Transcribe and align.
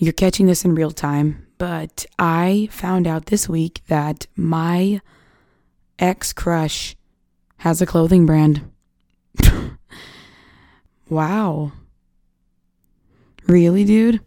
you're 0.00 0.14
catching 0.14 0.46
this 0.46 0.64
in 0.64 0.74
real 0.74 0.90
time, 0.90 1.46
but 1.58 2.06
I 2.18 2.68
found 2.72 3.06
out 3.06 3.26
this 3.26 3.50
week 3.50 3.82
that 3.88 4.26
my 4.34 5.02
ex 5.98 6.32
crush 6.32 6.96
has 7.58 7.82
a 7.82 7.86
clothing 7.86 8.24
brand. 8.24 8.62
wow. 11.10 11.72
Really, 13.46 13.84
dude? 13.84 14.20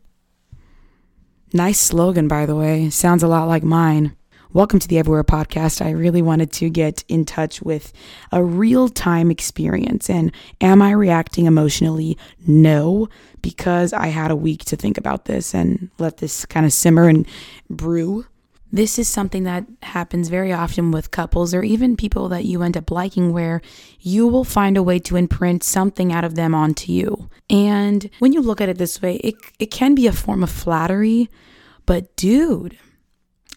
Nice 1.53 1.79
slogan, 1.79 2.27
by 2.27 2.45
the 2.45 2.55
way. 2.55 2.91
Sounds 2.91 3.23
a 3.23 3.27
lot 3.27 3.47
like 3.47 3.63
mine. 3.63 4.15
Welcome 4.53 4.77
to 4.81 4.87
the 4.87 4.99
Everywhere 4.99 5.23
podcast. 5.23 5.83
I 5.83 5.89
really 5.89 6.21
wanted 6.21 6.51
to 6.51 6.69
get 6.69 7.03
in 7.07 7.25
touch 7.25 7.59
with 7.63 7.91
a 8.31 8.43
real 8.43 8.87
time 8.87 9.31
experience. 9.31 10.11
And 10.11 10.31
am 10.61 10.79
I 10.79 10.91
reacting 10.91 11.47
emotionally? 11.47 12.19
No, 12.45 13.09
because 13.41 13.93
I 13.93 14.07
had 14.07 14.29
a 14.29 14.35
week 14.35 14.63
to 14.65 14.75
think 14.75 14.99
about 14.99 15.25
this 15.25 15.55
and 15.55 15.89
let 15.97 16.17
this 16.17 16.45
kind 16.45 16.67
of 16.67 16.71
simmer 16.71 17.07
and 17.07 17.27
brew. 17.67 18.27
This 18.71 18.99
is 18.99 19.07
something 19.07 19.43
that 19.45 19.65
happens 19.81 20.29
very 20.29 20.53
often 20.53 20.91
with 20.91 21.09
couples 21.09 21.55
or 21.55 21.63
even 21.63 21.97
people 21.97 22.29
that 22.29 22.45
you 22.45 22.61
end 22.61 22.77
up 22.77 22.91
liking, 22.91 23.33
where 23.33 23.59
you 24.01 24.27
will 24.27 24.43
find 24.43 24.77
a 24.77 24.83
way 24.83 24.99
to 24.99 25.15
imprint 25.15 25.63
something 25.63 26.13
out 26.13 26.23
of 26.23 26.35
them 26.35 26.53
onto 26.53 26.91
you. 26.91 27.27
And 27.49 28.07
when 28.19 28.33
you 28.33 28.41
look 28.41 28.61
at 28.61 28.69
it 28.69 28.77
this 28.77 29.01
way, 29.01 29.15
it, 29.15 29.33
it 29.57 29.71
can 29.71 29.95
be 29.95 30.05
a 30.05 30.13
form 30.13 30.43
of 30.43 30.51
flattery, 30.51 31.27
but 31.87 32.15
dude, 32.15 32.77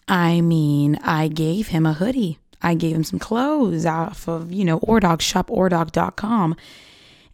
I 0.07 0.41
mean, 0.41 0.97
I 1.03 1.27
gave 1.27 1.67
him 1.67 1.85
a 1.85 1.93
hoodie. 1.93 2.39
I 2.61 2.73
gave 2.73 2.95
him 2.95 3.03
some 3.03 3.19
clothes 3.19 3.85
off 3.85 4.27
of, 4.27 4.51
you 4.51 4.65
know, 4.65 4.79
Ordauq, 4.79 5.19
shopordauq.com. 5.19 6.55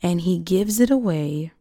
And 0.02 0.22
he 0.22 0.38
gives 0.38 0.80
it 0.80 0.90
away 0.90 1.52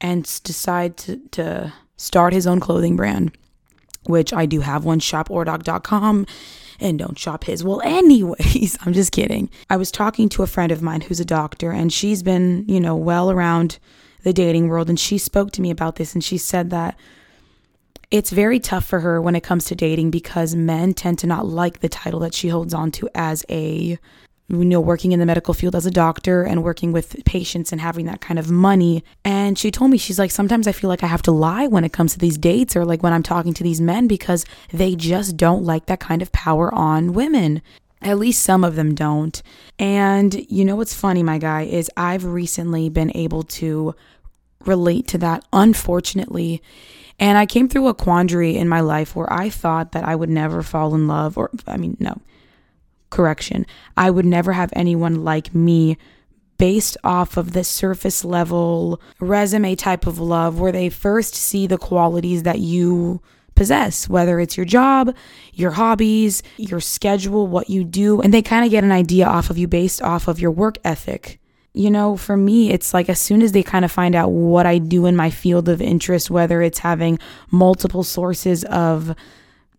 and 0.00 0.24
decide 0.42 0.96
to, 0.98 1.18
to 1.32 1.72
start 1.96 2.32
his 2.32 2.46
own 2.46 2.60
clothing 2.60 2.96
brand, 2.96 3.36
which 4.04 4.32
I 4.32 4.46
do 4.46 4.60
have 4.60 4.84
one, 4.84 4.98
shopordauq.com 5.00 6.26
and 6.80 6.98
don't 6.98 7.18
shop 7.18 7.44
his. 7.44 7.62
Well, 7.62 7.80
anyways, 7.82 8.76
I'm 8.84 8.92
just 8.92 9.12
kidding. 9.12 9.50
I 9.70 9.76
was 9.76 9.90
talking 9.90 10.28
to 10.30 10.42
a 10.42 10.48
friend 10.48 10.72
of 10.72 10.82
mine 10.82 11.02
who's 11.02 11.20
a 11.20 11.24
doctor 11.24 11.70
and 11.70 11.92
she's 11.92 12.22
been, 12.22 12.64
you 12.68 12.80
know, 12.80 12.96
well 12.96 13.30
around 13.30 13.78
the 14.22 14.32
dating 14.32 14.68
world 14.68 14.88
and 14.88 14.98
she 14.98 15.18
spoke 15.18 15.52
to 15.52 15.62
me 15.62 15.70
about 15.70 15.96
this 15.96 16.14
and 16.14 16.24
she 16.24 16.38
said 16.38 16.70
that 16.70 16.96
it's 18.14 18.30
very 18.30 18.60
tough 18.60 18.84
for 18.84 19.00
her 19.00 19.20
when 19.20 19.34
it 19.34 19.42
comes 19.42 19.64
to 19.64 19.74
dating 19.74 20.08
because 20.08 20.54
men 20.54 20.94
tend 20.94 21.18
to 21.18 21.26
not 21.26 21.46
like 21.46 21.80
the 21.80 21.88
title 21.88 22.20
that 22.20 22.32
she 22.32 22.46
holds 22.46 22.72
on 22.72 22.92
to 22.92 23.08
as 23.12 23.44
a 23.48 23.98
you 24.48 24.64
know 24.64 24.80
working 24.80 25.10
in 25.10 25.18
the 25.18 25.26
medical 25.26 25.52
field 25.52 25.74
as 25.74 25.84
a 25.84 25.90
doctor 25.90 26.44
and 26.44 26.62
working 26.62 26.92
with 26.92 27.24
patients 27.24 27.72
and 27.72 27.80
having 27.80 28.06
that 28.06 28.20
kind 28.20 28.38
of 28.38 28.52
money. 28.52 29.02
And 29.24 29.58
she 29.58 29.72
told 29.72 29.90
me 29.90 29.98
she's 29.98 30.20
like 30.20 30.30
sometimes 30.30 30.68
i 30.68 30.72
feel 30.72 30.86
like 30.86 31.02
i 31.02 31.08
have 31.08 31.22
to 31.22 31.32
lie 31.32 31.66
when 31.66 31.82
it 31.82 31.92
comes 31.92 32.12
to 32.12 32.20
these 32.20 32.38
dates 32.38 32.76
or 32.76 32.84
like 32.84 33.02
when 33.02 33.12
i'm 33.12 33.24
talking 33.24 33.52
to 33.52 33.64
these 33.64 33.80
men 33.80 34.06
because 34.06 34.44
they 34.72 34.94
just 34.94 35.36
don't 35.36 35.64
like 35.64 35.86
that 35.86 35.98
kind 35.98 36.22
of 36.22 36.30
power 36.30 36.72
on 36.72 37.14
women. 37.14 37.62
At 38.00 38.18
least 38.18 38.44
some 38.44 38.62
of 38.62 38.76
them 38.76 38.94
don't. 38.94 39.42
And 39.78 40.46
you 40.48 40.64
know 40.64 40.76
what's 40.76 40.94
funny 40.94 41.24
my 41.24 41.38
guy 41.38 41.62
is 41.62 41.90
i've 41.96 42.24
recently 42.24 42.88
been 42.90 43.10
able 43.16 43.42
to 43.58 43.96
relate 44.66 45.06
to 45.08 45.18
that 45.18 45.44
unfortunately 45.52 46.62
and 47.18 47.38
I 47.38 47.46
came 47.46 47.68
through 47.68 47.88
a 47.88 47.94
quandary 47.94 48.56
in 48.56 48.68
my 48.68 48.80
life 48.80 49.14
where 49.14 49.32
I 49.32 49.48
thought 49.48 49.92
that 49.92 50.04
I 50.04 50.16
would 50.16 50.30
never 50.30 50.62
fall 50.62 50.94
in 50.94 51.06
love, 51.06 51.38
or, 51.38 51.50
I 51.66 51.76
mean, 51.76 51.96
no, 52.00 52.20
correction. 53.10 53.66
I 53.96 54.10
would 54.10 54.26
never 54.26 54.52
have 54.52 54.72
anyone 54.72 55.24
like 55.24 55.54
me 55.54 55.96
based 56.58 56.96
off 57.04 57.36
of 57.36 57.52
the 57.52 57.64
surface 57.64 58.24
level 58.24 59.00
resume 59.20 59.74
type 59.74 60.06
of 60.06 60.18
love 60.18 60.60
where 60.60 60.72
they 60.72 60.88
first 60.88 61.34
see 61.34 61.66
the 61.66 61.78
qualities 61.78 62.44
that 62.44 62.60
you 62.60 63.20
possess, 63.54 64.08
whether 64.08 64.40
it's 64.40 64.56
your 64.56 64.66
job, 64.66 65.14
your 65.52 65.72
hobbies, 65.72 66.42
your 66.56 66.80
schedule, 66.80 67.46
what 67.46 67.70
you 67.70 67.84
do, 67.84 68.20
and 68.20 68.34
they 68.34 68.42
kind 68.42 68.64
of 68.64 68.70
get 68.70 68.84
an 68.84 68.92
idea 68.92 69.26
off 69.26 69.50
of 69.50 69.58
you 69.58 69.68
based 69.68 70.02
off 70.02 70.26
of 70.26 70.40
your 70.40 70.50
work 70.50 70.78
ethic 70.84 71.40
you 71.74 71.90
know, 71.90 72.16
for 72.16 72.36
me, 72.36 72.70
it's 72.70 72.94
like 72.94 73.08
as 73.08 73.20
soon 73.20 73.42
as 73.42 73.50
they 73.50 73.64
kind 73.64 73.84
of 73.84 73.90
find 73.90 74.14
out 74.14 74.30
what 74.30 74.64
I 74.64 74.78
do 74.78 75.06
in 75.06 75.16
my 75.16 75.28
field 75.28 75.68
of 75.68 75.82
interest, 75.82 76.30
whether 76.30 76.62
it's 76.62 76.78
having 76.78 77.18
multiple 77.50 78.04
sources 78.04 78.62
of 78.64 79.14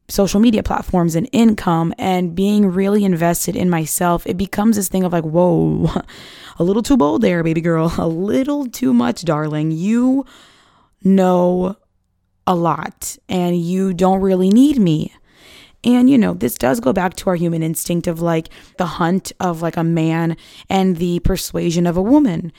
social 0.10 0.40
media 0.40 0.62
platforms 0.62 1.16
and 1.16 1.28
income 1.32 1.94
and 1.98 2.36
being 2.36 2.68
really 2.68 3.06
invested 3.06 3.56
in 3.56 3.70
myself, 3.70 4.28
it 4.28 4.36
becomes 4.36 4.76
this 4.76 4.90
thing 4.90 5.06
of 5.06 5.14
like, 5.14 5.24
whoa, 5.24 5.90
a 6.60 6.64
little 6.64 6.84
too 6.84 6.98
bold 6.98 7.22
there, 7.22 7.44
baby 7.44 7.62
girl, 7.62 7.94
a 7.98 8.08
little 8.08 8.68
too 8.68 8.94
much, 8.94 9.24
darling. 9.24 9.72
You 9.72 10.26
know 11.02 11.78
a 12.48 12.56
lot 12.56 13.18
and 13.30 13.58
you 13.58 13.94
don't 13.94 14.22
really 14.22 14.50
need 14.50 14.80
me. 14.80 15.14
And, 15.86 16.10
you 16.10 16.18
know, 16.18 16.34
this 16.34 16.56
does 16.56 16.80
go 16.80 16.92
back 16.92 17.14
to 17.18 17.30
our 17.30 17.36
human 17.36 17.62
instinct 17.62 18.08
of 18.08 18.20
like 18.20 18.50
the 18.78 18.88
hunt 18.88 19.32
of 19.40 19.62
like 19.62 19.78
a 19.78 19.84
man 19.84 20.36
and 20.68 20.98
the 20.98 21.20
persuasion 21.20 21.86
of 21.86 21.96
a 21.96 22.02
woman. 22.02 22.52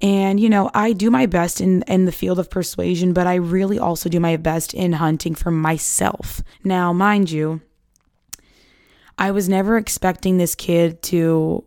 And, 0.00 0.40
you 0.40 0.48
know, 0.48 0.70
I 0.74 0.92
do 0.92 1.10
my 1.10 1.26
best 1.26 1.60
in, 1.60 1.82
in 1.82 2.06
the 2.06 2.12
field 2.12 2.38
of 2.38 2.50
persuasion, 2.50 3.12
but 3.12 3.26
I 3.26 3.34
really 3.34 3.78
also 3.78 4.08
do 4.08 4.18
my 4.18 4.36
best 4.36 4.72
in 4.74 4.94
hunting 4.94 5.34
for 5.34 5.50
myself. 5.50 6.42
Now, 6.64 6.92
mind 6.92 7.30
you, 7.30 7.60
I 9.18 9.30
was 9.30 9.48
never 9.48 9.76
expecting 9.76 10.38
this 10.38 10.54
kid 10.54 11.02
to 11.04 11.64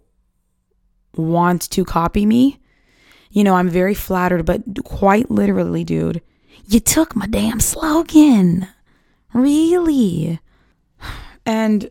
want 1.16 1.70
to 1.72 1.86
copy 1.86 2.26
me. 2.26 2.60
You 3.30 3.44
know, 3.44 3.56
I'm 3.56 3.70
very 3.70 3.94
flattered, 3.94 4.46
but 4.46 4.64
quite 4.84 5.30
literally, 5.30 5.84
dude, 5.84 6.22
you 6.66 6.80
took 6.80 7.16
my 7.16 7.28
damn 7.28 7.60
slogan. 7.60 8.68
Really? 9.34 10.40
And, 11.48 11.90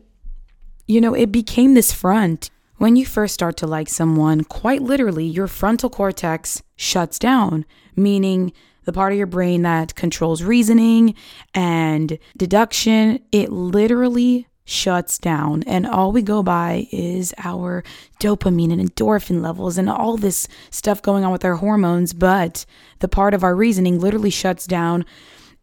you 0.87 1.01
know, 1.01 1.15
it 1.15 1.31
became 1.31 1.73
this 1.73 1.91
front. 1.91 2.51
When 2.77 2.95
you 2.95 3.07
first 3.07 3.33
start 3.33 3.57
to 3.57 3.67
like 3.67 3.89
someone, 3.89 4.43
quite 4.43 4.83
literally, 4.83 5.25
your 5.25 5.47
frontal 5.47 5.89
cortex 5.89 6.61
shuts 6.75 7.17
down, 7.17 7.65
meaning 7.95 8.53
the 8.85 8.93
part 8.93 9.11
of 9.11 9.17
your 9.17 9.25
brain 9.25 9.63
that 9.63 9.95
controls 9.95 10.43
reasoning 10.43 11.15
and 11.55 12.19
deduction, 12.37 13.19
it 13.31 13.51
literally 13.51 14.47
shuts 14.63 15.17
down. 15.17 15.63
And 15.63 15.87
all 15.87 16.11
we 16.11 16.21
go 16.21 16.43
by 16.43 16.87
is 16.91 17.33
our 17.39 17.83
dopamine 18.19 18.71
and 18.71 18.81
endorphin 18.81 19.41
levels 19.41 19.79
and 19.79 19.89
all 19.89 20.17
this 20.17 20.47
stuff 20.69 21.01
going 21.01 21.25
on 21.25 21.31
with 21.31 21.43
our 21.43 21.55
hormones. 21.55 22.13
But 22.13 22.63
the 22.99 23.07
part 23.07 23.33
of 23.33 23.43
our 23.43 23.55
reasoning 23.55 23.99
literally 23.99 24.29
shuts 24.29 24.67
down. 24.67 25.03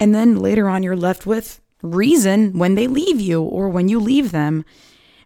And 0.00 0.12
then 0.12 0.41
later 0.41 0.69
on, 0.69 0.83
you're 0.83 0.97
left 0.97 1.27
with 1.27 1.60
reason 1.84 2.59
when 2.59 2.75
they 2.75 2.87
leave 2.87 3.21
you 3.21 3.43
or 3.43 3.69
when 3.69 3.89
you 3.89 4.00
leave 4.00 4.33
them. 4.33 4.65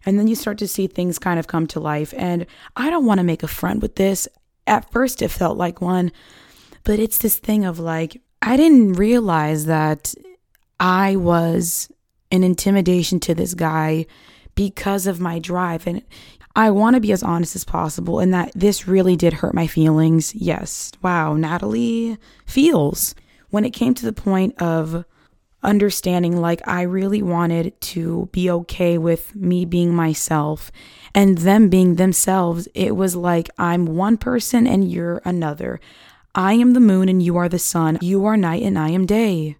And 0.05 0.17
then 0.17 0.27
you 0.27 0.35
start 0.35 0.57
to 0.59 0.67
see 0.67 0.87
things 0.87 1.19
kind 1.19 1.39
of 1.39 1.47
come 1.47 1.67
to 1.67 1.79
life. 1.79 2.13
And 2.15 2.45
I 2.75 2.89
don't 2.89 3.05
want 3.05 3.19
to 3.19 3.23
make 3.23 3.43
a 3.43 3.47
front 3.47 3.81
with 3.81 3.95
this. 3.95 4.27
At 4.65 4.91
first, 4.91 5.21
it 5.21 5.29
felt 5.29 5.57
like 5.57 5.81
one, 5.81 6.11
but 6.83 6.99
it's 6.99 7.17
this 7.17 7.37
thing 7.37 7.65
of 7.65 7.79
like, 7.79 8.21
I 8.41 8.55
didn't 8.55 8.93
realize 8.93 9.65
that 9.65 10.13
I 10.79 11.15
was 11.15 11.91
an 12.31 12.43
intimidation 12.43 13.19
to 13.21 13.35
this 13.35 13.53
guy 13.53 14.05
because 14.55 15.07
of 15.07 15.19
my 15.19 15.39
drive. 15.39 15.87
And 15.87 16.03
I 16.55 16.71
want 16.71 16.95
to 16.95 17.01
be 17.01 17.11
as 17.11 17.23
honest 17.23 17.55
as 17.55 17.63
possible 17.63 18.19
and 18.19 18.33
that 18.33 18.51
this 18.55 18.87
really 18.87 19.15
did 19.15 19.33
hurt 19.33 19.53
my 19.53 19.67
feelings. 19.67 20.33
Yes. 20.35 20.91
Wow. 21.01 21.33
Natalie 21.35 22.17
feels. 22.45 23.15
When 23.49 23.65
it 23.65 23.71
came 23.71 23.95
to 23.95 24.05
the 24.05 24.13
point 24.13 24.61
of 24.61 25.05
understanding 25.61 26.39
like 26.39 26.65
I 26.67 26.83
really 26.83 27.21
wanted 27.21 27.79
to 27.81 28.29
be 28.31 28.49
okay 28.49 28.97
with 28.97 29.35
me 29.35 29.65
being 29.65 29.93
myself 29.93 30.71
and 31.13 31.39
them 31.39 31.69
being 31.69 31.95
themselves. 31.95 32.67
It 32.73 32.95
was 32.95 33.15
like 33.15 33.49
I'm 33.57 33.85
one 33.85 34.17
person 34.17 34.65
and 34.65 34.89
you're 34.89 35.21
another. 35.25 35.79
I 36.33 36.53
am 36.53 36.73
the 36.73 36.79
moon 36.79 37.09
and 37.09 37.21
you 37.21 37.37
are 37.37 37.49
the 37.49 37.59
sun. 37.59 37.97
You 38.01 38.25
are 38.25 38.37
night 38.37 38.63
and 38.63 38.77
I 38.77 38.89
am 38.89 39.05
day. 39.05 39.57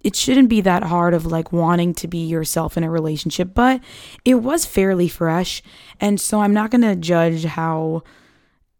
It 0.00 0.16
shouldn't 0.16 0.48
be 0.48 0.60
that 0.62 0.84
hard 0.84 1.12
of 1.12 1.26
like 1.26 1.52
wanting 1.52 1.92
to 1.94 2.08
be 2.08 2.24
yourself 2.26 2.76
in 2.76 2.84
a 2.84 2.90
relationship, 2.90 3.50
but 3.54 3.80
it 4.24 4.36
was 4.36 4.64
fairly 4.64 5.08
fresh. 5.08 5.62
And 6.00 6.20
so 6.20 6.40
I'm 6.40 6.54
not 6.54 6.70
going 6.70 6.82
to 6.82 6.96
judge 6.96 7.44
how 7.44 8.04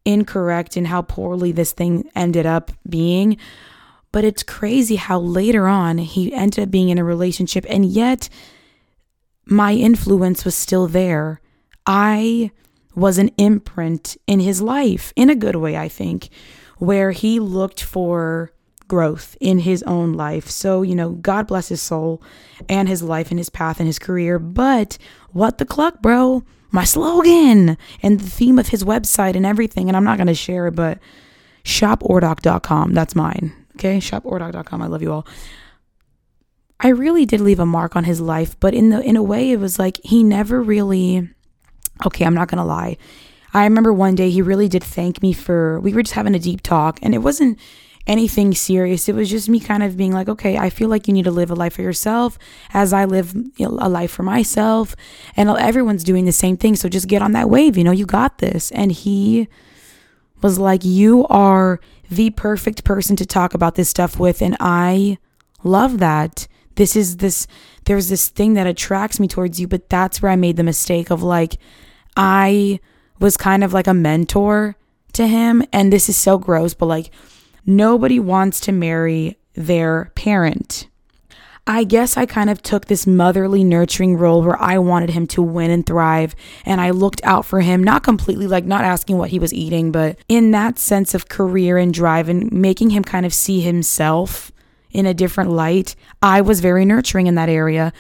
incorrect 0.05 0.77
and 0.77 0.87
how 0.87 1.03
poorly 1.03 1.53
this 1.53 1.73
thing 1.73 2.09
ended 2.15 2.47
up 2.47 2.71
being. 2.89 3.37
But 4.13 4.25
it's 4.25 4.43
crazy 4.43 4.97
how 4.97 5.19
later 5.19 5.67
on 5.67 5.99
he 5.99 6.33
ended 6.33 6.65
up 6.65 6.71
being 6.71 6.89
in 6.89 6.99
a 6.99 7.05
relationship 7.05 7.67
and 7.69 7.85
yet 7.85 8.29
my 9.45 9.73
influence 9.73 10.45
was 10.45 10.55
still 10.55 10.87
there. 10.87 11.41
I 11.87 12.51
was 12.95 13.19
an 13.19 13.31
imprint 13.39 14.17
in 14.27 14.41
his 14.41 14.61
life 14.61 15.13
in 15.17 15.31
a 15.31 15.35
good 15.35 15.57
way, 15.57 15.77
I 15.77 15.89
think, 15.89 16.29
where 16.79 17.13
he 17.13 17.41
looked 17.41 17.83
for 17.83 18.53
growth 18.89 19.37
in 19.41 19.61
his 19.61 19.83
own 19.85 20.15
life. 20.15 20.49
So, 20.49 20.83
you 20.83 20.95
know, 20.95 21.11
God 21.11 21.47
bless 21.47 21.69
his 21.69 21.83
soul 21.83 22.23
and 22.69 22.89
his 22.89 23.03
life 23.03 23.31
and 23.31 23.39
his 23.39 23.51
path 23.51 23.79
and 23.79 23.87
his 23.87 23.99
career. 23.99 24.39
But 24.39 24.99
what 25.31 25.59
the 25.59 25.67
cluck, 25.67 26.01
bro? 26.01 26.43
My 26.71 26.85
slogan 26.85 27.79
and 28.03 28.21
the 28.21 28.29
theme 28.31 28.59
of 28.59 28.69
his 28.69 28.85
website 28.85 29.37
and 29.37 29.47
everything. 29.47 29.89
And 29.89 29.97
I'm 29.97 30.05
not 30.05 30.19
going 30.19 30.27
to 30.27 30.35
share 30.35 30.67
it, 30.67 30.75
but 30.75 30.99
shopordauq.com. 31.65 32.95
That's 32.95 33.15
mine 33.15 33.53
Okay, 33.79 33.99
shopordauq.com. 33.99 34.83
I 34.83 34.87
love 34.89 35.03
you 35.03 35.13
all. 35.13 35.25
I 36.81 36.89
really 36.89 37.25
did 37.25 37.41
leave 37.41 37.61
a 37.61 37.67
mark 37.67 37.95
on 37.95 38.05
his 38.05 38.21
life, 38.21 38.59
but 38.59 38.75
in 38.75 38.91
the 38.91 39.01
in 39.01 39.17
a 39.17 39.23
way 39.23 39.53
it 39.53 39.61
was 39.61 39.79
like 39.79 40.01
he 40.03 40.25
never 40.25 40.61
really 40.61 41.29
okay, 42.05 42.25
I'm 42.25 42.35
not 42.35 42.49
going 42.49 42.59
to 42.59 42.65
lie. 42.65 42.97
I 43.55 43.65
remember 43.65 43.93
one 43.93 44.15
day 44.15 44.31
he 44.31 44.43
really 44.43 44.69
did 44.69 44.83
thank 44.83 45.23
me 45.23 45.33
for 45.33 45.79
we 45.81 45.93
were 45.93 46.03
just 46.03 46.15
having 46.15 46.35
a 46.35 46.41
deep 46.41 46.61
talk 46.61 46.99
and 47.03 47.15
it 47.15 47.19
wasn't 47.19 47.59
anything 48.09 48.53
serious. 48.53 49.09
It 49.09 49.15
was 49.15 49.31
just 49.31 49.49
me 49.49 49.61
kind 49.61 49.83
of 49.85 49.97
being 49.97 50.13
like, 50.13 50.29
okay, 50.29 50.57
I 50.57 50.71
feel 50.71 50.89
like 50.89 51.07
you 51.07 51.15
need 51.15 51.25
to 51.25 51.31
live 51.31 51.51
a 51.51 51.55
life 51.55 51.75
for 51.75 51.83
yourself 51.83 52.37
as 52.73 52.93
I 52.93 53.05
live 53.05 53.35
a 53.61 53.89
life 53.89 54.11
for 54.11 54.25
myself. 54.25 54.97
And 55.37 55.51
everyone's 55.51 56.05
doing 56.05 56.25
the 56.25 56.33
same 56.33 56.57
thing. 56.57 56.75
So 56.75 56.89
just 56.89 57.07
get 57.07 57.23
on 57.23 57.33
that 57.33 57.51
wave. 57.51 57.77
You 57.77 57.85
know, 57.85 57.93
you 57.93 58.07
got 58.07 58.39
this. 58.39 58.73
And 58.73 58.91
he 58.91 59.47
was 60.41 60.59
like, 60.59 60.85
you 60.85 61.27
are 61.27 61.81
the 62.11 62.31
perfect 62.31 62.85
person 62.85 63.17
to 63.17 63.27
talk 63.27 63.55
about 63.55 63.75
this 63.75 63.89
stuff 63.89 64.19
with. 64.19 64.43
And 64.43 64.57
I 64.61 65.19
love 65.63 65.99
that. 65.99 66.49
This 66.77 66.95
is 66.97 67.19
this, 67.19 67.47
there's 67.85 68.09
this 68.09 68.29
thing 68.29 68.55
that 68.55 68.67
attracts 68.67 69.19
me 69.19 69.29
towards 69.29 69.61
you. 69.61 69.67
But 69.69 69.89
that's 69.89 70.23
where 70.23 70.33
I 70.33 70.37
made 70.37 70.57
the 70.57 70.63
mistake 70.63 71.11
of 71.11 71.23
like, 71.23 71.59
I 72.17 72.81
was 73.21 73.37
kind 73.37 73.65
of 73.65 73.73
like 73.73 73.87
a 73.87 73.95
mentor 73.95 74.77
to 75.15 75.27
him. 75.27 75.65
And 75.73 75.93
this 75.93 76.09
is 76.09 76.17
so 76.17 76.39
gross, 76.39 76.75
but 76.75 76.87
like, 76.87 77.11
Nobody 77.71 78.19
wants 78.19 78.61
to 78.61 78.73
marry 78.73 79.37
their 79.53 80.11
parent. 80.15 80.89
I 81.71 81.85
guess 81.85 82.17
I 82.17 82.25
kind 82.25 82.49
of 82.49 82.63
took 82.63 82.87
this 82.87 83.07
motherly, 83.07 83.63
nurturing 83.63 84.17
role 84.17 84.43
where 84.43 84.61
I 84.61 84.79
wanted 84.79 85.11
him 85.11 85.27
to 85.29 85.43
win 85.43 85.71
and 85.71 85.85
thrive. 85.85 86.35
And 86.65 86.81
I 86.81 86.91
looked 86.91 87.21
out 87.25 87.45
for 87.45 87.61
him, 87.61 87.85
not 87.85 88.03
completely 88.03 88.47
like 88.47 88.65
not 88.65 88.85
asking 88.85 89.19
what 89.19 89.29
he 89.29 89.39
was 89.39 89.53
eating, 89.53 89.93
but 89.93 90.17
in 90.29 90.51
that 90.53 90.79
sense 90.79 91.13
of 91.13 91.29
career 91.29 91.77
and 91.77 91.93
drive 91.93 92.31
and 92.31 92.51
making 92.51 92.89
him 92.91 93.05
kind 93.05 93.27
of 93.27 93.35
see 93.35 93.61
himself 93.61 94.51
in 94.93 95.05
a 95.05 95.13
different 95.13 95.51
light. 95.51 95.95
I 96.23 96.41
was 96.41 96.61
very 96.61 96.87
nurturing 96.87 97.27
in 97.27 97.35
that 97.35 97.51
area. 97.51 97.93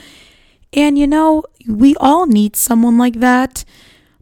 And 0.72 0.98
you 0.98 1.06
know, 1.06 1.44
we 1.68 1.94
all 1.96 2.26
need 2.26 2.56
someone 2.56 2.96
like 2.96 3.20
that. 3.20 3.66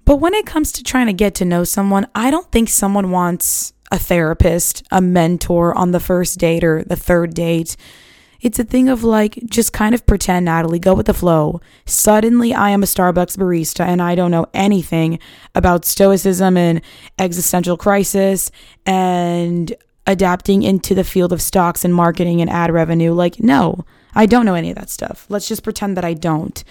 But 0.04 0.16
when 0.16 0.34
it 0.34 0.44
comes 0.44 0.72
to 0.72 0.82
trying 0.82 1.06
to 1.06 1.12
get 1.12 1.36
to 1.36 1.44
know 1.44 1.62
someone, 1.62 2.08
I 2.16 2.32
don't 2.32 2.50
think 2.50 2.68
someone 2.68 3.12
wants 3.12 3.72
a 3.92 3.98
therapist, 3.98 4.82
a 4.90 5.00
mentor 5.00 5.72
on 5.78 5.92
the 5.92 6.00
first 6.00 6.40
date 6.40 6.64
or 6.64 6.82
the 6.82 6.96
third 6.96 7.32
date. 7.32 7.76
It's 8.40 8.58
a 8.58 8.64
thing 8.64 8.88
of 8.88 9.02
like, 9.02 9.38
just 9.46 9.72
kind 9.72 9.94
of 9.94 10.06
pretend, 10.06 10.44
Natalie, 10.44 10.78
go 10.78 10.94
with 10.94 11.06
the 11.06 11.14
flow. 11.14 11.60
Suddenly, 11.84 12.54
I 12.54 12.70
am 12.70 12.82
a 12.82 12.86
Starbucks 12.86 13.36
barista 13.36 13.84
and 13.84 14.02
I 14.02 14.14
don't 14.14 14.30
know 14.30 14.46
anything 14.54 15.18
about 15.54 15.84
stoicism 15.84 16.56
and 16.56 16.80
existential 17.18 17.76
crisis 17.76 18.50
and 18.84 19.74
adapting 20.06 20.62
into 20.62 20.94
the 20.94 21.04
field 21.04 21.32
of 21.32 21.42
stocks 21.42 21.84
and 21.84 21.94
marketing 21.94 22.40
and 22.40 22.50
ad 22.50 22.70
revenue. 22.70 23.12
Like, 23.12 23.40
no, 23.40 23.84
I 24.14 24.26
don't 24.26 24.46
know 24.46 24.54
any 24.54 24.70
of 24.70 24.76
that 24.76 24.90
stuff. 24.90 25.26
Let's 25.28 25.48
just 25.48 25.64
pretend 25.64 25.96
that 25.96 26.04
I 26.04 26.14
don't. 26.14 26.62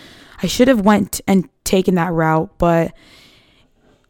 I 0.41 0.47
should 0.47 0.67
have 0.67 0.81
went 0.81 1.21
and 1.27 1.49
taken 1.63 1.95
that 1.95 2.13
route, 2.13 2.57
but 2.57 2.93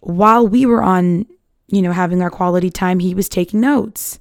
while 0.02 0.48
we 0.48 0.66
were 0.66 0.84
on 0.84 1.26
you 1.68 1.82
know, 1.82 1.92
having 1.92 2.22
our 2.22 2.30
quality 2.30 2.70
time, 2.70 3.00
he 3.00 3.16
was 3.16 3.30
taking 3.30 3.60
notes. 3.60 4.20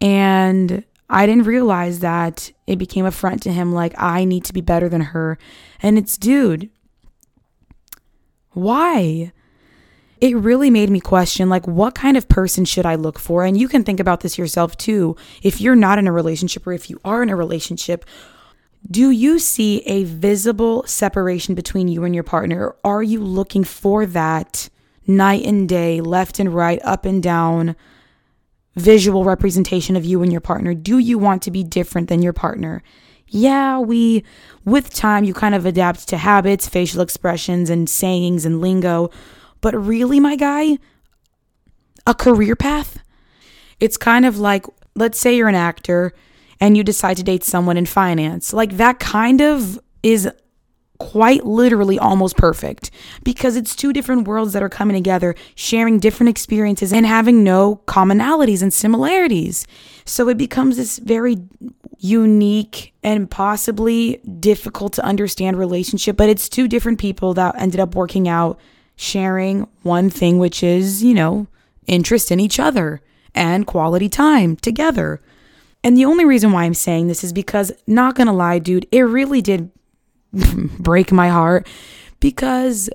And 0.00 0.84
I 1.08 1.26
didn't 1.26 1.44
realize 1.44 2.00
that 2.00 2.50
it 2.66 2.76
became 2.76 3.04
a 3.04 3.10
front 3.10 3.42
to 3.42 3.52
him 3.52 3.72
like, 3.72 3.94
I 3.96 4.24
need 4.24 4.44
to 4.46 4.52
be 4.52 4.60
better 4.60 4.88
than 4.88 5.02
her. 5.02 5.38
And 5.82 5.98
it's, 5.98 6.16
dude, 6.16 6.70
why? 8.52 9.32
It 10.20 10.36
really 10.36 10.70
made 10.70 10.88
me 10.88 11.00
question, 11.00 11.48
like, 11.48 11.66
what 11.66 11.94
kind 11.94 12.16
of 12.16 12.28
person 12.28 12.64
should 12.64 12.86
I 12.86 12.94
look 12.94 13.18
for? 13.18 13.44
And 13.44 13.58
you 13.58 13.68
can 13.68 13.84
think 13.84 14.00
about 14.00 14.20
this 14.20 14.38
yourself 14.38 14.76
too. 14.78 15.16
If 15.42 15.60
you're 15.60 15.76
not 15.76 15.98
in 15.98 16.06
a 16.06 16.12
relationship 16.12 16.66
or 16.66 16.72
if 16.72 16.88
you 16.88 16.98
are 17.04 17.22
in 17.22 17.28
a 17.28 17.36
relationship, 17.36 18.04
do 18.90 19.10
you 19.10 19.38
see 19.38 19.80
a 19.80 20.04
visible 20.04 20.84
separation 20.86 21.54
between 21.54 21.88
you 21.88 22.04
and 22.04 22.14
your 22.14 22.24
partner? 22.24 22.74
Are 22.84 23.02
you 23.02 23.20
looking 23.20 23.64
for 23.64 24.06
that 24.06 24.68
night 25.06 25.44
and 25.44 25.68
day, 25.68 26.00
left 26.00 26.38
and 26.38 26.54
right, 26.54 26.80
up 26.84 27.04
and 27.04 27.22
down 27.22 27.76
visual 28.76 29.24
representation 29.24 29.96
of 29.96 30.04
you 30.04 30.22
and 30.22 30.32
your 30.32 30.40
partner? 30.40 30.74
Do 30.74 30.98
you 30.98 31.18
want 31.18 31.42
to 31.42 31.50
be 31.50 31.62
different 31.62 32.08
than 32.08 32.22
your 32.22 32.32
partner? 32.32 32.82
Yeah, 33.28 33.78
we, 33.78 34.24
with 34.64 34.92
time, 34.92 35.24
you 35.24 35.34
kind 35.34 35.54
of 35.54 35.66
adapt 35.66 36.08
to 36.08 36.16
habits, 36.16 36.68
facial 36.68 37.00
expressions, 37.00 37.70
and 37.70 37.88
sayings 37.88 38.44
and 38.44 38.60
lingo. 38.60 39.10
But 39.60 39.74
really, 39.74 40.20
my 40.20 40.36
guy, 40.36 40.78
a 42.06 42.14
career 42.14 42.54
path? 42.54 42.98
It's 43.80 43.96
kind 43.96 44.26
of 44.26 44.38
like, 44.38 44.66
let's 44.94 45.18
say 45.18 45.36
you're 45.36 45.48
an 45.48 45.54
actor 45.54 46.12
and 46.60 46.76
you 46.76 46.84
decide 46.84 47.16
to 47.16 47.22
date 47.22 47.44
someone 47.44 47.76
in 47.76 47.86
finance. 47.86 48.52
Like, 48.52 48.76
that 48.76 49.00
kind 49.00 49.40
of 49.40 49.78
is 50.02 50.28
quite 51.10 51.44
literally 51.44 51.98
almost 51.98 52.36
perfect 52.36 52.90
because 53.22 53.56
it's 53.56 53.76
two 53.76 53.92
different 53.92 54.26
worlds 54.26 54.52
that 54.52 54.62
are 54.62 54.68
coming 54.68 54.94
together, 54.94 55.34
sharing 55.54 55.98
different 55.98 56.30
experiences 56.30 56.92
and 56.92 57.06
having 57.06 57.44
no 57.44 57.82
commonalities 57.86 58.62
and 58.62 58.72
similarities. 58.72 59.66
So 60.04 60.28
it 60.28 60.38
becomes 60.38 60.76
this 60.76 60.98
very 60.98 61.36
unique 61.98 62.94
and 63.02 63.30
possibly 63.30 64.20
difficult 64.40 64.92
to 64.94 65.04
understand 65.04 65.58
relationship, 65.58 66.16
but 66.16 66.28
it's 66.28 66.48
two 66.48 66.68
different 66.68 66.98
people 66.98 67.34
that 67.34 67.54
ended 67.58 67.80
up 67.80 67.94
working 67.94 68.28
out 68.28 68.58
sharing 68.96 69.66
one 69.82 70.10
thing, 70.10 70.38
which 70.38 70.62
is, 70.62 71.02
you 71.02 71.14
know, 71.14 71.46
interest 71.86 72.30
in 72.30 72.40
each 72.40 72.58
other 72.58 73.00
and 73.34 73.66
quality 73.66 74.08
time 74.08 74.56
together. 74.56 75.20
And 75.82 75.96
the 75.96 76.04
only 76.06 76.24
reason 76.24 76.52
why 76.52 76.64
I'm 76.64 76.74
saying 76.74 77.08
this 77.08 77.22
is 77.22 77.32
because, 77.32 77.72
not 77.86 78.14
gonna 78.14 78.32
lie, 78.32 78.58
dude, 78.58 78.86
it 78.90 79.02
really 79.02 79.42
did 79.42 79.70
break 80.78 81.12
my 81.12 81.28
heart 81.28 81.66
because 82.20 82.90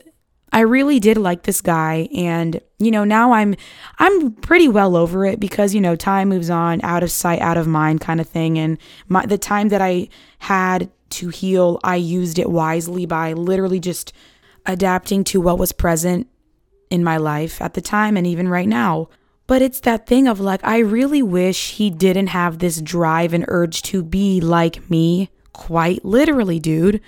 I 0.51 0.61
really 0.61 0.99
did 0.99 1.17
like 1.17 1.43
this 1.43 1.61
guy. 1.61 2.09
And 2.13 2.59
you 2.79 2.91
know 2.91 3.03
now 3.03 3.33
I'm 3.33 3.55
I'm 3.99 4.31
pretty 4.33 4.67
well 4.67 4.95
over 4.95 5.25
it 5.25 5.39
because 5.39 5.75
you 5.75 5.81
know 5.81 5.95
time 5.95 6.29
moves 6.29 6.49
on 6.49 6.81
out 6.83 7.03
of 7.03 7.11
sight 7.11 7.39
out 7.39 7.57
of 7.57 7.67
mind 7.67 8.01
kind 8.01 8.19
of 8.21 8.27
thing. 8.27 8.57
And 8.57 8.77
my 9.07 9.25
the 9.25 9.37
time 9.37 9.69
that 9.69 9.81
I 9.81 10.09
had 10.39 10.89
to 11.09 11.29
heal 11.29 11.79
I 11.83 11.95
used 11.95 12.39
it 12.39 12.49
wisely 12.49 13.05
by 13.05 13.33
literally 13.33 13.79
just 13.79 14.13
adapting 14.65 15.23
to 15.25 15.41
what 15.41 15.57
was 15.57 15.71
present 15.71 16.27
in 16.89 17.03
my 17.03 17.17
life 17.17 17.61
at 17.61 17.73
the 17.73 17.81
time 17.81 18.17
and 18.17 18.25
even 18.25 18.47
right 18.47 18.67
now. 18.67 19.09
But 19.47 19.61
it's 19.63 19.79
that 19.81 20.05
thing 20.05 20.27
of 20.27 20.39
like 20.39 20.63
I 20.63 20.79
really 20.79 21.23
wish 21.23 21.71
he 21.71 21.89
didn't 21.89 22.27
have 22.27 22.59
this 22.59 22.81
drive 22.81 23.33
and 23.33 23.45
urge 23.47 23.81
to 23.83 24.03
be 24.03 24.41
like 24.41 24.89
me 24.89 25.29
quite 25.53 26.05
literally 26.05 26.59
dude 26.59 27.01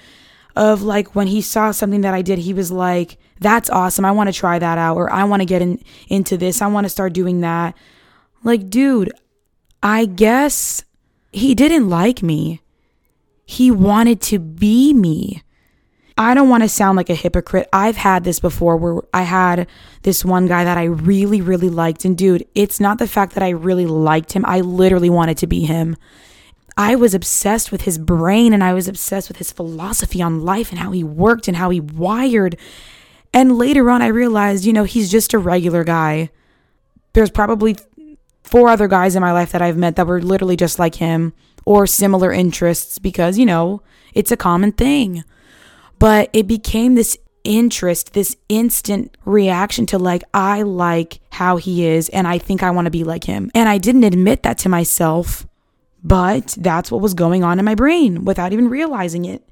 of 0.56 0.82
like 0.82 1.16
when 1.16 1.28
he 1.28 1.42
saw 1.42 1.72
something 1.72 2.02
that 2.02 2.14
I 2.14 2.22
did, 2.22 2.40
he 2.40 2.54
was 2.54 2.72
like, 2.72 3.18
that's 3.40 3.70
awesome. 3.70 4.06
I 4.06 4.12
want 4.12 4.28
to 4.28 4.38
try 4.40 4.60
that 4.60 4.78
out 4.78 4.98
or 4.98 5.12
I 5.12 5.24
want 5.24 5.42
to 5.42 5.46
get 5.46 5.62
in, 5.62 5.82
into 6.08 6.38
this. 6.38 6.62
I 6.62 6.68
want 6.68 6.86
to 6.86 6.90
start 6.90 7.14
doing 7.14 7.42
that. 7.42 7.76
Like, 8.44 8.70
dude, 8.70 9.12
I 9.82 10.06
guess 10.06 10.84
he 11.32 11.56
didn't 11.56 11.90
like 11.90 12.22
me. 12.22 12.62
He 13.46 13.72
wanted 13.72 14.22
to 14.22 14.40
be 14.40 14.94
me. 14.94 15.44
I 16.18 16.34
don't 16.34 16.50
want 16.50 16.64
to 16.64 16.70
sound 16.70 16.98
like 16.98 17.10
a 17.10 17.16
hypocrite. 17.16 17.68
I've 17.74 17.98
had 17.98 18.24
this 18.24 18.40
before 18.40 18.78
where 18.78 19.02
I 19.14 19.24
had 19.24 19.68
this 20.04 20.24
one 20.24 20.46
guy 20.46 20.64
that 20.64 20.78
I 20.78 20.84
really, 20.84 21.42
really 21.42 21.70
liked. 21.70 22.06
And 22.06 22.18
dude, 22.18 22.46
it's 22.54 22.80
not 22.80 23.00
the 23.00 23.08
fact 23.08 23.34
that 23.34 23.44
I 23.44 23.50
really 23.50 23.86
liked 23.86 24.34
him. 24.34 24.46
I 24.46 24.62
literally 24.62 25.10
wanted 25.10 25.38
to 25.40 25.48
be 25.48 25.62
him. 25.62 25.98
I 26.78 26.96
was 26.96 27.14
obsessed 27.14 27.72
with 27.72 27.82
his 27.82 27.98
brain 27.98 28.54
and 28.54 28.64
I 28.64 28.74
was 28.74 28.88
obsessed 28.88 29.28
with 29.28 29.38
his 29.38 29.52
philosophy 29.52 30.22
on 30.22 30.46
life 30.46 30.72
and 30.72 30.80
how 30.80 30.92
he 30.92 31.04
worked 31.04 31.48
and 31.48 31.58
how 31.58 31.70
he 31.70 31.80
wired. 31.80 32.58
And 33.34 33.58
later 33.58 33.90
on, 33.90 34.02
I 34.02 34.08
realized, 34.08 34.66
you 34.66 34.74
know, 34.74 34.84
he's 34.84 35.12
just 35.12 35.34
a 35.34 35.40
regular 35.40 35.84
guy. 35.84 36.30
There's 37.14 37.30
probably 37.30 37.78
four 38.44 38.70
other 38.70 38.88
guys 38.88 39.16
in 39.16 39.22
my 39.22 39.32
life 39.32 39.52
that 39.52 39.62
I've 39.62 39.78
met 39.78 39.96
that 39.96 40.08
were 40.08 40.22
literally 40.22 40.58
just 40.58 40.80
like 40.80 40.96
him 40.96 41.34
or 41.66 41.86
similar 41.86 42.32
interests 42.32 43.00
because, 43.00 43.38
you 43.38 43.46
know, 43.46 43.82
it's 44.14 44.32
a 44.32 44.38
common 44.38 44.72
thing. 44.72 45.24
But 46.00 46.30
it 46.34 46.48
became 46.48 46.96
this 46.96 47.18
interest, 47.44 48.14
this 48.14 48.36
instant 48.50 49.16
reaction 49.26 49.86
to 49.88 49.98
like, 49.98 50.24
I 50.34 50.64
like 50.64 51.20
how 51.32 51.58
he 51.58 51.86
is 51.86 52.10
and 52.10 52.28
I 52.28 52.38
think 52.38 52.64
I 52.64 52.72
want 52.72 52.86
to 52.86 52.92
be 52.92 53.04
like 53.04 53.24
him. 53.24 53.52
And 53.54 53.70
I 53.70 53.78
didn't 53.78 54.04
admit 54.04 54.44
that 54.44 54.58
to 54.60 54.70
myself 54.70 55.48
but 56.04 56.56
that's 56.60 56.92
what 56.92 57.02
was 57.02 57.14
going 57.14 57.44
on 57.44 57.60
in 57.60 57.66
my 57.66 57.76
brain 57.76 58.26
without 58.26 58.54
even 58.54 58.70
realizing 58.70 59.26
it. 59.26 59.48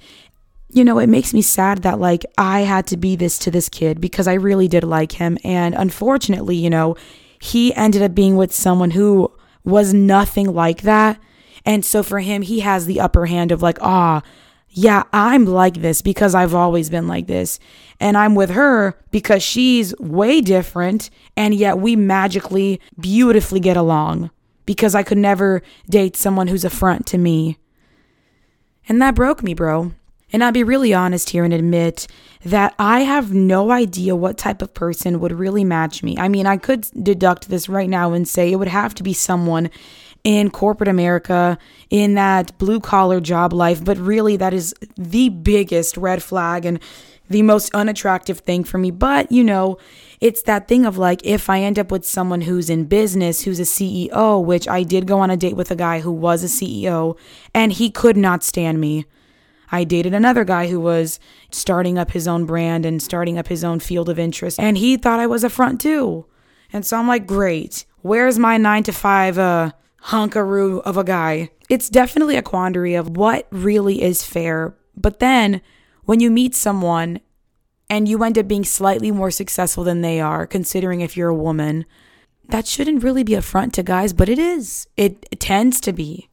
You 0.71 0.83
know, 0.83 0.99
it 0.99 1.07
makes 1.07 1.33
me 1.33 1.41
sad 1.41 1.83
that 1.83 1.99
like 1.99 2.25
I 2.37 2.61
had 2.61 2.87
to 2.87 2.97
be 2.97 3.15
this 3.15 3.37
to 3.39 3.51
this 3.51 3.69
kid 3.69 3.99
because 3.99 4.27
I 4.27 4.33
really 4.33 4.67
did 4.67 4.83
like 4.83 5.13
him. 5.13 5.37
And 5.43 5.73
unfortunately, 5.75 6.55
you 6.55 6.69
know, 6.69 6.95
he 7.39 7.73
ended 7.73 8.01
up 8.01 8.13
being 8.13 8.35
with 8.35 8.53
someone 8.53 8.91
who 8.91 9.31
was 9.63 9.93
nothing 9.93 10.53
like 10.53 10.81
that. 10.83 11.19
And 11.65 11.83
so 11.83 12.03
for 12.03 12.19
him, 12.19 12.41
he 12.41 12.61
has 12.61 12.85
the 12.85 12.99
upper 12.99 13.25
hand 13.25 13.51
of 13.51 13.61
like, 13.61 13.77
ah, 13.81 14.21
yeah, 14.69 15.03
I'm 15.11 15.45
like 15.45 15.81
this 15.81 16.01
because 16.01 16.35
I've 16.35 16.53
always 16.53 16.89
been 16.89 17.07
like 17.07 17.27
this. 17.27 17.59
And 17.99 18.15
I'm 18.15 18.35
with 18.35 18.51
her 18.51 18.97
because 19.11 19.41
she's 19.43 19.97
way 19.97 20.41
different. 20.41 21.09
And 21.35 21.53
yet 21.53 21.79
we 21.79 21.95
magically, 21.95 22.79
beautifully 22.99 23.59
get 23.59 23.75
along 23.75 24.29
because 24.69 24.93
I 24.93 25.01
could 25.01 25.17
never 25.17 25.63
date 25.89 26.15
someone 26.15 26.47
who's 26.47 26.63
a 26.63 26.69
front 26.69 27.07
to 27.07 27.17
me. 27.17 27.57
And 28.87 29.01
that 29.01 29.15
broke 29.15 29.41
me, 29.41 29.55
bro. 29.55 29.93
And 30.31 30.43
I'll 30.43 30.51
be 30.51 30.63
really 30.63 30.93
honest 30.93 31.31
here 31.31 31.43
and 31.43 31.51
admit 31.51 32.05
that 32.45 32.75
I 32.77 32.99
have 32.99 33.33
no 33.33 33.71
idea 33.71 34.15
what 34.15 34.37
type 34.37 34.61
of 34.61 34.75
person 34.75 35.19
would 35.21 35.31
really 35.31 35.63
match 35.63 36.03
me. 36.03 36.19
I 36.19 36.27
mean, 36.27 36.45
I 36.45 36.57
could 36.57 36.85
deduct 37.01 37.49
this 37.49 37.67
right 37.67 37.89
now 37.89 38.13
and 38.13 38.27
say 38.27 38.51
it 38.51 38.57
would 38.57 38.67
have 38.67 38.93
to 38.93 39.01
be 39.01 39.11
someone 39.11 39.71
in 40.23 40.51
corporate 40.51 40.87
America, 40.87 41.57
in 41.89 42.13
that 42.13 42.55
blue 42.59 42.79
collar 42.79 43.19
job 43.19 43.53
life, 43.53 43.83
but 43.83 43.97
really 43.97 44.37
that 44.37 44.53
is 44.53 44.75
the 44.95 45.29
biggest 45.29 45.97
red 45.97 46.21
flag 46.21 46.63
and 46.63 46.79
the 47.29 47.41
most 47.43 47.73
unattractive 47.73 48.39
thing 48.39 48.63
for 48.63 48.77
me. 48.77 48.91
But, 48.91 49.31
you 49.31 49.43
know, 49.43 49.77
it's 50.19 50.41
that 50.43 50.67
thing 50.67 50.85
of 50.85 50.97
like, 50.97 51.25
if 51.25 51.49
I 51.49 51.61
end 51.61 51.79
up 51.79 51.91
with 51.91 52.05
someone 52.05 52.41
who's 52.41 52.69
in 52.69 52.85
business, 52.85 53.43
who's 53.43 53.59
a 53.59 53.63
CEO, 53.63 54.43
which 54.43 54.67
I 54.67 54.83
did 54.83 55.07
go 55.07 55.19
on 55.19 55.29
a 55.29 55.37
date 55.37 55.55
with 55.55 55.71
a 55.71 55.75
guy 55.75 55.99
who 55.99 56.11
was 56.11 56.43
a 56.43 56.47
CEO 56.47 57.17
and 57.53 57.71
he 57.71 57.89
could 57.89 58.17
not 58.17 58.43
stand 58.43 58.81
me. 58.81 59.05
I 59.71 59.83
dated 59.83 60.13
another 60.13 60.43
guy 60.43 60.67
who 60.67 60.79
was 60.79 61.19
starting 61.51 61.97
up 61.97 62.11
his 62.11 62.27
own 62.27 62.45
brand 62.45 62.85
and 62.85 63.01
starting 63.01 63.37
up 63.37 63.47
his 63.47 63.63
own 63.63 63.79
field 63.79 64.09
of 64.09 64.17
interest, 64.17 64.59
and 64.59 64.77
he 64.77 64.97
thought 64.97 65.19
I 65.19 65.27
was 65.27 65.43
a 65.43 65.49
front 65.49 65.79
too. 65.79 66.25
And 66.73 66.85
so 66.85 66.97
I'm 66.97 67.07
like, 67.07 67.27
great, 67.27 67.85
where's 68.01 68.39
my 68.39 68.57
nine 68.57 68.83
to 68.83 68.91
five 68.91 69.37
uh, 69.37 69.71
hunkaroo 70.05 70.81
of 70.81 70.97
a 70.97 71.03
guy? 71.03 71.49
It's 71.69 71.89
definitely 71.89 72.35
a 72.35 72.41
quandary 72.41 72.95
of 72.95 73.15
what 73.15 73.47
really 73.51 74.01
is 74.01 74.23
fair. 74.23 74.75
But 74.95 75.19
then 75.19 75.61
when 76.09 76.19
you 76.19 76.31
meet 76.31 76.55
someone 76.55 77.19
and 77.87 78.09
you 78.09 78.23
end 78.23 78.35
up 78.35 78.47
being 78.47 78.63
slightly 78.63 79.11
more 79.11 79.29
successful 79.29 79.83
than 79.83 80.01
they 80.01 80.19
are, 80.19 80.47
considering 80.47 81.01
if 81.01 81.15
you're 81.15 81.29
a 81.29 81.35
woman, 81.35 81.85
that 82.47 82.65
shouldn't 82.65 83.03
really 83.03 83.23
be 83.23 83.35
a 83.35 83.43
front 83.43 83.75
to 83.75 83.83
guys, 83.83 84.11
but 84.11 84.27
it 84.27 84.39
is. 84.39 84.87
It, 84.97 85.27
it 85.29 85.39
tends 85.39 85.79
to 85.81 85.93
be. 85.93 86.27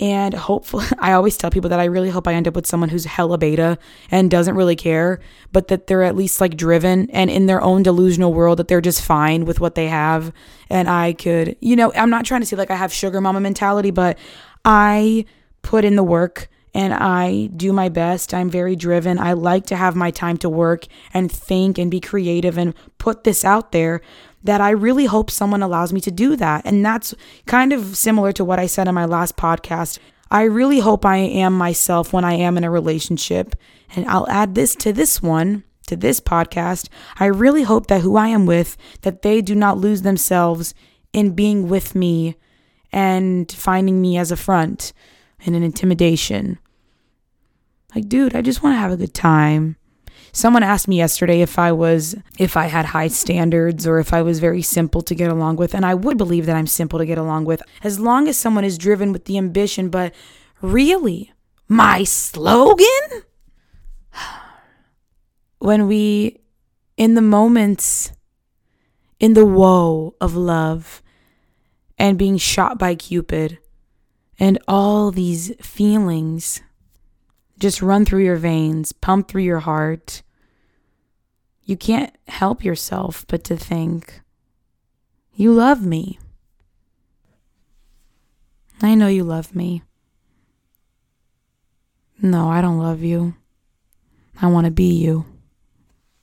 And 0.00 0.34
hopefully, 0.34 0.86
I 0.98 1.12
always 1.12 1.36
tell 1.36 1.52
people 1.52 1.70
that 1.70 1.78
I 1.78 1.84
really 1.84 2.10
hope 2.10 2.26
I 2.26 2.34
end 2.34 2.48
up 2.48 2.56
with 2.56 2.66
someone 2.66 2.88
who's 2.88 3.04
hella 3.04 3.38
beta 3.38 3.78
and 4.10 4.28
doesn't 4.28 4.56
really 4.56 4.74
care, 4.74 5.20
but 5.52 5.68
that 5.68 5.86
they're 5.86 6.02
at 6.02 6.16
least 6.16 6.40
like 6.40 6.56
driven 6.56 7.08
and 7.10 7.30
in 7.30 7.46
their 7.46 7.62
own 7.62 7.84
delusional 7.84 8.34
world 8.34 8.58
that 8.58 8.66
they're 8.66 8.80
just 8.80 9.02
fine 9.02 9.44
with 9.44 9.60
what 9.60 9.76
they 9.76 9.86
have. 9.86 10.32
And 10.68 10.90
I 10.90 11.12
could, 11.12 11.56
you 11.60 11.76
know, 11.76 11.92
I'm 11.92 12.10
not 12.10 12.24
trying 12.24 12.40
to 12.40 12.46
say 12.48 12.56
like 12.56 12.72
I 12.72 12.76
have 12.76 12.92
sugar 12.92 13.20
mama 13.20 13.38
mentality, 13.38 13.92
but 13.92 14.18
I 14.64 15.26
put 15.62 15.84
in 15.84 15.94
the 15.94 16.02
work 16.02 16.48
and 16.76 16.92
I 16.92 17.46
do 17.56 17.72
my 17.72 17.88
best. 17.88 18.34
I'm 18.34 18.50
very 18.50 18.76
driven. 18.76 19.18
I 19.18 19.32
like 19.32 19.64
to 19.66 19.76
have 19.76 19.96
my 19.96 20.10
time 20.10 20.36
to 20.38 20.50
work 20.50 20.84
and 21.14 21.32
think 21.32 21.78
and 21.78 21.90
be 21.90 22.00
creative 22.00 22.58
and 22.58 22.74
put 22.98 23.24
this 23.24 23.46
out 23.46 23.72
there 23.72 24.02
that 24.44 24.60
I 24.60 24.70
really 24.70 25.06
hope 25.06 25.30
someone 25.30 25.62
allows 25.62 25.94
me 25.94 26.02
to 26.02 26.10
do 26.10 26.36
that. 26.36 26.66
And 26.66 26.84
that's 26.84 27.14
kind 27.46 27.72
of 27.72 27.96
similar 27.96 28.30
to 28.32 28.44
what 28.44 28.58
I 28.58 28.66
said 28.66 28.88
in 28.88 28.94
my 28.94 29.06
last 29.06 29.38
podcast. 29.38 29.98
I 30.30 30.42
really 30.42 30.80
hope 30.80 31.06
I 31.06 31.16
am 31.16 31.54
myself 31.54 32.12
when 32.12 32.26
I 32.26 32.34
am 32.34 32.58
in 32.58 32.64
a 32.64 32.70
relationship. 32.70 33.56
And 33.94 34.04
I'll 34.04 34.28
add 34.28 34.54
this 34.54 34.74
to 34.76 34.92
this 34.92 35.22
one, 35.22 35.64
to 35.86 35.96
this 35.96 36.20
podcast. 36.20 36.90
I 37.18 37.24
really 37.24 37.62
hope 37.62 37.86
that 37.86 38.02
who 38.02 38.16
I 38.16 38.28
am 38.28 38.44
with, 38.44 38.76
that 39.00 39.22
they 39.22 39.40
do 39.40 39.54
not 39.54 39.78
lose 39.78 40.02
themselves 40.02 40.74
in 41.14 41.34
being 41.34 41.70
with 41.70 41.94
me 41.94 42.36
and 42.92 43.50
finding 43.50 44.02
me 44.02 44.18
as 44.18 44.30
a 44.30 44.36
front 44.36 44.92
and 45.46 45.56
an 45.56 45.62
intimidation. 45.62 46.58
Like, 47.96 48.10
dude, 48.10 48.36
I 48.36 48.42
just 48.42 48.62
want 48.62 48.74
to 48.74 48.78
have 48.78 48.92
a 48.92 48.96
good 48.98 49.14
time. 49.14 49.76
Someone 50.30 50.62
asked 50.62 50.86
me 50.86 50.98
yesterday 50.98 51.40
if 51.40 51.58
I 51.58 51.72
was 51.72 52.14
if 52.38 52.54
I 52.54 52.66
had 52.66 52.84
high 52.84 53.08
standards 53.08 53.86
or 53.86 53.98
if 53.98 54.12
I 54.12 54.20
was 54.20 54.38
very 54.38 54.60
simple 54.60 55.00
to 55.00 55.14
get 55.14 55.30
along 55.30 55.56
with, 55.56 55.74
and 55.74 55.86
I 55.86 55.94
would 55.94 56.18
believe 56.18 56.44
that 56.44 56.56
I'm 56.56 56.66
simple 56.66 56.98
to 56.98 57.06
get 57.06 57.16
along 57.16 57.46
with 57.46 57.62
as 57.82 57.98
long 57.98 58.28
as 58.28 58.36
someone 58.36 58.64
is 58.64 58.76
driven 58.76 59.12
with 59.12 59.24
the 59.24 59.38
ambition, 59.38 59.88
but 59.88 60.14
really, 60.60 61.32
my 61.68 62.04
slogan 62.04 63.22
when 65.58 65.86
we 65.86 66.38
in 66.98 67.14
the 67.14 67.22
moments 67.22 68.12
in 69.18 69.32
the 69.32 69.46
woe 69.46 70.14
of 70.20 70.36
love 70.36 71.02
and 71.96 72.18
being 72.18 72.36
shot 72.36 72.78
by 72.78 72.94
Cupid 72.94 73.56
and 74.38 74.58
all 74.68 75.10
these 75.10 75.54
feelings 75.62 76.60
just 77.58 77.82
run 77.82 78.04
through 78.04 78.24
your 78.24 78.36
veins, 78.36 78.92
pump 78.92 79.28
through 79.28 79.42
your 79.42 79.60
heart, 79.60 80.22
you 81.64 81.76
can't 81.76 82.14
help 82.28 82.64
yourself 82.64 83.24
but 83.28 83.42
to 83.44 83.56
think, 83.56 84.20
You 85.34 85.52
love 85.52 85.84
me. 85.84 86.18
I 88.80 88.94
know 88.94 89.08
you 89.08 89.24
love 89.24 89.54
me. 89.54 89.82
No, 92.22 92.48
I 92.48 92.60
don't 92.60 92.78
love 92.78 93.02
you. 93.02 93.34
I 94.40 94.46
want 94.46 94.66
to 94.66 94.70
be 94.70 94.92
you. 94.92 95.24